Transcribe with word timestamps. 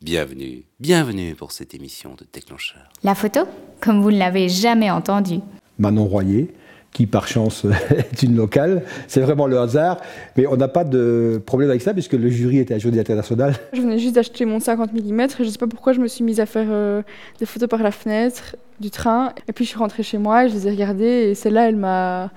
Bienvenue, 0.00 0.62
bienvenue 0.78 1.34
pour 1.34 1.50
cette 1.50 1.74
émission 1.74 2.10
de 2.16 2.24
Déclencheur. 2.32 2.88
La 3.02 3.16
photo, 3.16 3.40
comme 3.80 4.00
vous 4.00 4.12
ne 4.12 4.18
l'avez 4.18 4.48
jamais 4.48 4.92
entendue. 4.92 5.40
Manon 5.76 6.04
Royer, 6.04 6.54
qui 6.92 7.06
par 7.08 7.26
chance 7.26 7.66
est 7.90 8.22
une 8.22 8.36
locale. 8.36 8.84
C'est 9.08 9.20
vraiment 9.20 9.48
le 9.48 9.58
hasard, 9.58 10.00
mais 10.36 10.46
on 10.46 10.56
n'a 10.56 10.68
pas 10.68 10.84
de 10.84 11.42
problème 11.44 11.68
avec 11.68 11.82
ça 11.82 11.94
puisque 11.94 12.12
le 12.12 12.28
jury 12.28 12.58
était 12.58 12.74
un 12.74 12.78
jury 12.78 13.00
international. 13.00 13.56
Je 13.72 13.80
venais 13.80 13.98
juste 13.98 14.14
d'acheter 14.14 14.44
mon 14.44 14.60
50 14.60 14.92
mm 14.92 15.20
et 15.20 15.28
je 15.36 15.42
ne 15.42 15.48
sais 15.48 15.58
pas 15.58 15.66
pourquoi 15.66 15.92
je 15.92 15.98
me 15.98 16.06
suis 16.06 16.22
mise 16.22 16.38
à 16.38 16.46
faire 16.46 16.68
euh, 16.70 17.02
des 17.40 17.46
photos 17.46 17.68
par 17.68 17.82
la 17.82 17.90
fenêtre 17.90 18.54
du 18.78 18.90
train. 18.90 19.32
Et 19.48 19.52
puis 19.52 19.64
je 19.64 19.70
suis 19.70 19.78
rentrée 19.78 20.04
chez 20.04 20.18
moi 20.18 20.44
et 20.44 20.48
je 20.48 20.54
les 20.54 20.68
ai 20.68 20.70
regardées 20.70 21.30
et 21.30 21.34
celle-là, 21.34 21.68
elle 21.68 21.76
m'a 21.76 22.30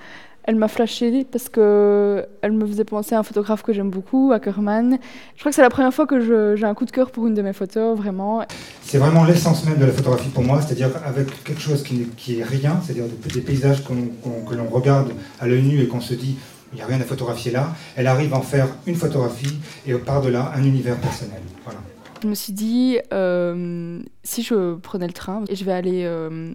elle 0.44 0.56
m'a 0.56 0.68
flashé 0.68 1.24
parce 1.24 1.50
que 1.50 2.26
elle 2.42 2.52
me 2.52 2.66
faisait 2.66 2.84
penser 2.84 3.16
à 3.16 3.20
un 3.20 3.24
photographe 3.24 3.64
que 3.64 3.74
j'aime 3.74 3.90
beaucoup, 3.90 4.32
Ackerman. 4.32 4.98
Je 5.36 5.40
crois 5.40 5.52
que 5.52 5.56
c'est 5.56 5.62
la 5.62 5.70
première 5.70 5.94
fois 5.94 6.06
que 6.08 6.56
j'ai 6.56 6.66
un 6.66 6.74
coup 6.74 6.86
de 6.86 6.92
cœur 6.92 7.12
pour 7.12 7.28
une 7.28 7.34
de 7.34 7.42
mes 7.42 7.54
photos, 7.54 7.98
vraiment. 7.98 8.46
C'est 8.82 8.98
vraiment 8.98 9.24
l'essence 9.24 9.66
même 9.66 9.78
de 9.78 9.86
la 9.86 9.92
photographie 9.92 10.30
pour 10.30 10.44
moi, 10.44 10.62
c'est-à-dire 10.62 10.90
avec 11.06 11.44
quelque 11.44 11.62
chose 11.62 11.84
qui, 11.84 12.08
qui 12.18 12.40
est 12.40 12.44
rien, 12.44 12.80
c'est-à-dire 12.84 13.06
des, 13.34 13.42
paysages 13.42 13.84
que 13.84 13.94
l'on 14.56 14.68
regarde 14.70 15.14
à 15.40 15.48
l'œil 15.48 15.64
nu 15.64 15.82
et 15.82 15.88
qu'on 15.88 16.02
se 16.02 16.14
dit 16.14 16.38
il 16.74 16.78
n'y 16.78 16.82
a 16.82 16.86
rien 16.86 17.02
à 17.02 17.04
photographier 17.04 17.52
là. 17.52 17.76
Elle 17.96 18.08
arrive 18.08 18.34
à 18.34 18.38
en 18.38 18.42
faire 18.42 18.68
une 18.86 18.96
photographie 18.96 19.60
et 19.86 19.94
par-delà 19.94 20.54
un 20.56 20.64
univers 20.64 20.98
personnel. 20.98 21.42
Voilà. 21.66 21.80
Je 22.24 22.28
me 22.28 22.36
suis 22.36 22.54
dit, 22.54 23.00
euh, 23.14 24.00
si 24.24 24.44
je 24.44 24.76
prenais 24.76 25.08
le 25.08 25.14
train, 25.14 25.44
et 25.50 25.56
je 25.56 25.66
vais 25.66 25.72
aller 25.72 26.04
euh, 26.06 26.54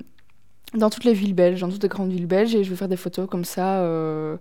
dans 0.75 0.91
toutes 0.91 1.05
les 1.05 1.13
villes 1.13 1.35
belges, 1.35 1.61
dans 1.61 1.69
toutes 1.69 1.83
les 1.83 1.89
grandes 1.89 2.11
villes 2.11 2.27
belges, 2.27 2.55
et 2.55 2.65
je 2.65 2.71
vais 2.71 2.77
faire 2.77 2.89
des 2.89 2.97
photos 2.97 3.29
comme 3.29 3.45
ça. 3.45 3.81
Euh, 3.81 4.37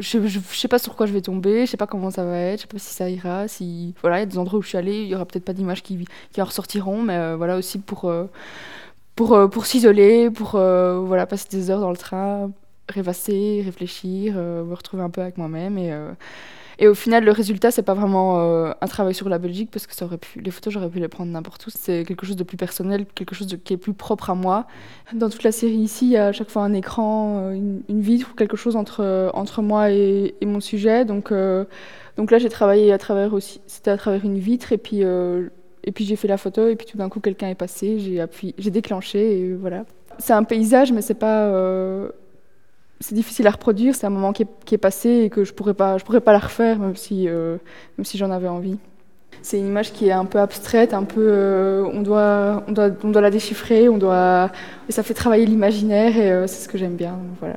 je, 0.00 0.18
ne 0.18 0.28
sais 0.28 0.68
pas 0.68 0.78
sur 0.78 0.96
quoi 0.96 1.06
je 1.06 1.12
vais 1.12 1.20
tomber, 1.20 1.66
je 1.66 1.70
sais 1.70 1.76
pas 1.76 1.86
comment 1.86 2.10
ça 2.10 2.24
va 2.24 2.36
être, 2.36 2.58
je 2.58 2.62
sais 2.62 2.68
pas 2.68 2.78
si 2.78 2.94
ça 2.94 3.08
ira, 3.10 3.48
si 3.48 3.94
voilà, 4.02 4.18
il 4.18 4.20
y 4.20 4.22
a 4.24 4.26
des 4.26 4.38
endroits 4.38 4.58
où 4.58 4.62
je 4.62 4.68
suis 4.68 4.78
allée, 4.78 5.02
il 5.02 5.08
y 5.08 5.14
aura 5.14 5.24
peut-être 5.24 5.44
pas 5.44 5.52
d'images 5.52 5.82
qui, 5.82 6.06
qui 6.32 6.42
en 6.42 6.44
ressortiront, 6.44 7.02
mais 7.02 7.16
euh, 7.16 7.36
voilà 7.36 7.56
aussi 7.56 7.78
pour 7.78 8.06
euh, 8.06 8.26
pour 9.14 9.38
pour 9.50 9.66
s'isoler, 9.66 10.30
pour 10.30 10.50
voilà 10.52 11.26
passer 11.26 11.46
des 11.50 11.70
heures 11.70 11.80
dans 11.80 11.90
le 11.90 11.96
train, 11.96 12.50
rêvasser, 12.88 13.62
réfléchir, 13.64 14.34
me 14.34 14.74
retrouver 14.74 15.02
un 15.04 15.10
peu 15.10 15.20
avec 15.22 15.38
moi-même 15.38 15.78
et 15.78 15.92
et 16.78 16.88
au 16.88 16.94
final, 16.94 17.24
le 17.24 17.30
résultat, 17.30 17.70
c'est 17.70 17.82
pas 17.82 17.94
vraiment 17.94 18.40
euh, 18.40 18.72
un 18.80 18.86
travail 18.86 19.14
sur 19.14 19.28
la 19.28 19.38
Belgique 19.38 19.70
parce 19.70 19.86
que 19.86 19.94
les 20.36 20.50
photos, 20.50 20.72
j'aurais 20.72 20.88
pu 20.88 20.98
les 20.98 21.08
prendre 21.08 21.30
n'importe 21.30 21.66
où. 21.66 21.70
C'est 21.70 22.04
quelque 22.04 22.26
chose 22.26 22.36
de 22.36 22.44
plus 22.44 22.56
personnel, 22.56 23.06
quelque 23.14 23.34
chose 23.34 23.56
qui 23.64 23.72
est 23.72 23.76
plus 23.76 23.94
propre 23.94 24.30
à 24.30 24.34
moi. 24.34 24.66
Dans 25.12 25.30
toute 25.30 25.44
la 25.44 25.52
série 25.52 25.76
ici, 25.76 26.06
il 26.06 26.12
y 26.12 26.16
a 26.16 26.28
à 26.28 26.32
chaque 26.32 26.50
fois 26.50 26.62
un 26.62 26.72
écran, 26.72 27.38
euh, 27.38 27.52
une, 27.88 28.00
vitre, 28.00 28.34
quelque 28.36 28.56
chose 28.56 28.76
entre, 28.76 29.00
euh, 29.02 29.30
moi 29.62 29.90
et, 29.90 30.34
mon 30.42 30.60
sujet. 30.60 31.04
Donc, 31.04 31.32
donc 32.16 32.30
là, 32.30 32.38
j'ai 32.38 32.48
travaillé 32.48 32.92
à 32.92 32.98
travers 32.98 33.32
aussi, 33.32 33.60
c'était 33.66 33.90
à 33.90 33.96
travers 33.96 34.24
une 34.24 34.38
vitre 34.38 34.72
et 34.72 34.78
puis, 34.78 35.00
et 35.00 35.92
puis 35.92 36.04
j'ai 36.04 36.16
fait 36.16 36.28
la 36.28 36.36
photo 36.36 36.68
et 36.68 36.76
puis 36.76 36.86
tout 36.86 36.98
d'un 36.98 37.08
coup, 37.08 37.20
quelqu'un 37.20 37.48
est 37.48 37.54
passé, 37.54 37.98
j'ai 37.98 38.20
appuyé, 38.20 38.54
j'ai 38.58 38.70
déclenché 38.70 39.38
et 39.38 39.54
voilà. 39.54 39.84
C'est 40.18 40.32
un 40.32 40.44
paysage, 40.44 40.92
mais 40.92 41.02
c'est 41.02 41.14
pas 41.14 41.50
c'est 43.04 43.14
difficile 43.14 43.46
à 43.46 43.50
reproduire, 43.50 43.94
c'est 43.94 44.06
un 44.06 44.10
moment 44.10 44.32
qui 44.32 44.46
est, 44.72 44.78
passé 44.78 45.10
et 45.24 45.30
que 45.30 45.44
je 45.44 45.52
pourrais 45.52 45.74
pas, 45.74 45.98
pourrais 45.98 46.22
pas 46.22 46.32
la 46.32 46.38
refaire 46.38 46.78
même 46.78 46.96
si, 46.96 47.28
euh, 47.28 47.58
si 48.02 48.16
j'en 48.16 48.30
avais 48.30 48.48
envie. 48.48 48.78
C'est 49.42 49.58
une 49.58 49.66
image 49.66 49.92
qui 49.92 50.08
est 50.08 50.12
un 50.12 50.24
peu 50.24 50.38
abstraite, 50.38 50.94
un 50.94 51.02
peu, 51.02 51.20
euh, 51.20 51.84
on, 51.92 52.00
doit, 52.00 52.64
on, 52.66 52.72
doit, 52.72 52.88
on 53.02 53.10
doit 53.10 53.20
la 53.20 53.30
déchiffrer, 53.30 53.90
on 53.90 53.98
doit, 53.98 54.50
et 54.88 54.92
ça 54.92 55.02
fait 55.02 55.12
travailler 55.12 55.44
l'imaginaire 55.44 56.16
et 56.16 56.32
euh, 56.32 56.46
c'est 56.46 56.64
ce 56.64 56.68
que 56.68 56.78
j'aime 56.78 56.96
bien. 56.96 57.18
Voilà. 57.40 57.56